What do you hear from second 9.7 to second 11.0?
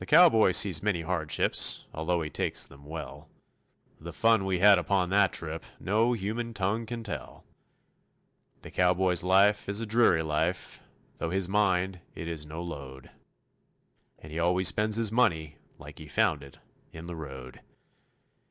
a dreary life,